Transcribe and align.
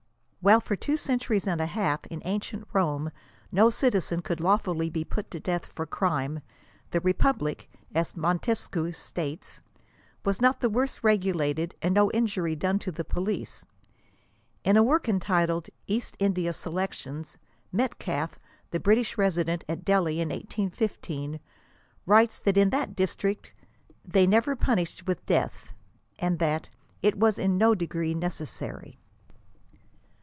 While 0.43 0.59
for 0.59 0.75
two 0.75 0.97
centuries 0.97 1.45
and 1.45 1.61
a 1.61 1.67
half 1.67 2.03
in 2.07 2.19
ancient 2.25 2.67
Rome 2.73 3.11
no 3.51 3.69
citizen 3.69 4.23
could 4.23 4.39
lawfully 4.41 4.89
be 4.89 5.03
put 5.03 5.29
to 5.29 5.39
death 5.39 5.67
for 5.67 5.85
crime, 5.85 6.39
"the 6.89 6.99
Republic," 6.99 7.69
as 7.93 8.17
Montesquieu 8.17 8.91
states, 8.93 9.61
"was 10.25 10.41
not 10.41 10.59
the 10.59 10.67
worse 10.67 11.03
regulated, 11.03 11.75
and 11.83 11.93
no 11.93 12.09
injury 12.09 12.53
was 12.55 12.59
done 12.59 12.79
to 12.79 12.91
the 12.91 13.03
police." 13.05 13.67
In 14.63 14.77
a 14.77 14.81
work 14.81 15.07
entitled," 15.07 15.67
East 15.95 16.15
India 16.17 16.53
Selections," 16.53 17.37
Metcalfe, 17.71 18.39
the 18.71 18.79
British 18.79 19.19
resident 19.19 19.63
at 19.69 19.85
Delhi 19.85 20.19
in 20.21 20.29
1815, 20.29 21.39
writes, 22.07 22.39
that 22.39 22.57
in 22.57 22.71
that 22.71 22.95
district" 22.95 23.53
they 24.03 24.25
never 24.25 24.55
punished 24.55 25.05
with 25.05 25.23
death,"^ 25.27 25.71
and 26.17 26.39
that," 26.39 26.67
it 27.03 27.15
was 27.19 27.37
in 27.37 27.59
no 27.59 27.75
degree 27.75 28.15
necessary." 28.15 28.97